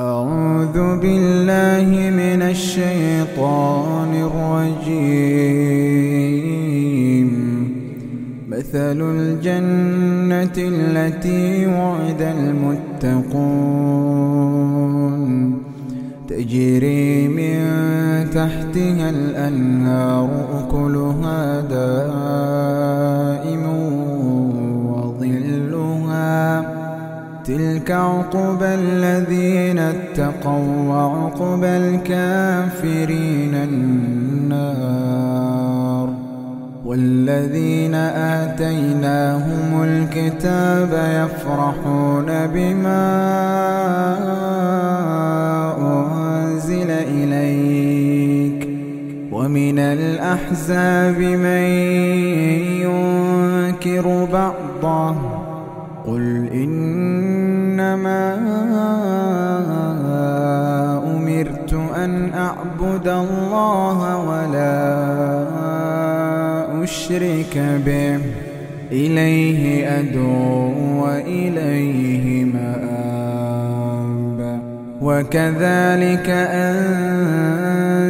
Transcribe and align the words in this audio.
أعوذ 0.00 0.96
بالله 0.96 2.10
من 2.10 2.42
الشيطان 2.42 4.14
الرجيم. 4.14 5.30
مثل 8.48 9.00
الجنة 9.00 10.56
التي 10.58 11.66
وعد 11.66 12.22
المتقون. 12.22 13.50
تجري 16.28 17.28
من 17.28 17.60
تحتها 18.30 19.10
الأنهار 19.10 20.49
عقبى 27.92 28.66
الذين 28.66 29.78
اتقوا 29.78 30.88
وعقبى 30.88 31.66
الكافرين 31.66 33.54
النار 33.54 35.30
والذين 36.84 37.94
آتيناهم 37.94 39.82
الكتاب 39.82 40.92
يفرحون 40.92 42.46
بما 42.46 43.10
أنزل 45.78 46.90
إليك 46.90 48.68
ومن 49.32 49.78
الأحزاب 49.78 51.18
من 51.18 51.64
ينكر 52.82 54.28
بعضه 54.32 55.14
قل 56.06 56.48
إنما 57.90 58.34
أمرت 61.16 61.72
أن 61.96 62.30
أعبد 62.34 63.08
الله 63.08 64.18
ولا 64.18 64.80
أشرك 66.82 67.80
به. 67.86 68.20
إليه 68.92 69.88
أدعو 69.98 70.72
وإليه 71.04 72.44
مآب. 72.44 73.20
وكذلك 75.02 76.30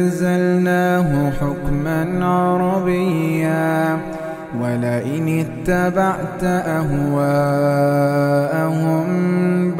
أنزلناه 0.01 1.31
حكما 1.31 2.25
عربيا. 2.25 3.97
ولئن 4.61 5.45
اتبعت 5.45 6.43
أهواءهم 6.43 7.21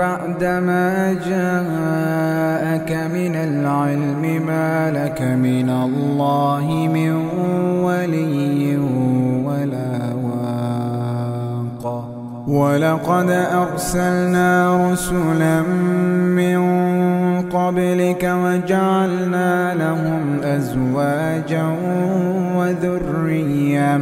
بعدما 0.01 1.13
جاءك 1.13 2.91
من 3.13 3.35
العلم 3.35 4.45
ما 4.47 4.91
لك 4.91 5.21
من 5.21 5.69
الله 5.69 6.89
من 6.93 7.11
ولي 7.85 8.77
ولا 9.45 9.93
واق. 10.25 11.85
ولقد 12.47 13.29
أرسلنا 13.29 14.49
رسلا 14.91 15.61
من 16.41 16.61
قبلك 17.49 18.23
وجعلنا 18.43 19.73
لهم 19.75 20.39
أزواجا 20.43 21.75
وذرية. 22.55 24.01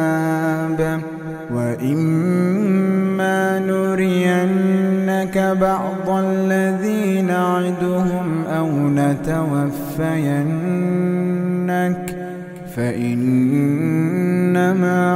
وإما 1.53 3.39
نرينك 3.59 5.37
بعض 5.61 6.09
الذي 6.09 7.21
نعدهم 7.21 8.43
أو 8.47 8.69
نتوفينك 8.89 10.31
فإنما 12.75 14.11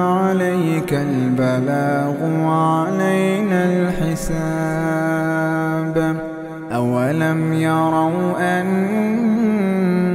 عليك 0.03 0.93
البلاغ 0.93 2.13
وعلينا 2.45 3.65
الحساب 3.65 4.85
أولم 6.71 7.53
يروا 7.53 8.61
أنا 8.61 10.14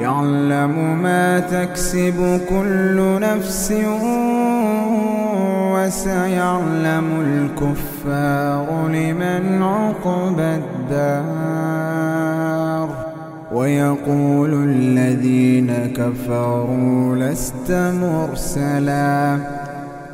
يعلم 0.00 1.02
ما 1.02 1.40
تكسب 1.40 2.40
كل 2.48 3.20
نفس 3.20 3.72
وسيعلم 5.74 7.04
الكفار 7.20 8.88
لمن 8.88 9.62
عقب 9.62 10.40
الدار 10.40 11.68
ويقول 13.52 14.54
الذين 14.54 15.72
كفروا 15.96 17.16
لست 17.16 17.70
مرسلا 18.02 19.38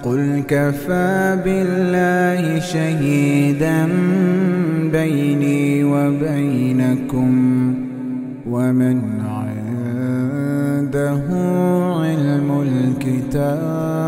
قل 0.04 0.42
كفى 0.48 1.38
بالله 1.44 2.60
شهيدا 2.60 3.88
بيني 4.92 5.84
وبينكم 5.84 7.34
ومن 8.50 9.24
عنده 10.94 11.20
علم 12.00 12.60
الكتاب 12.62 14.03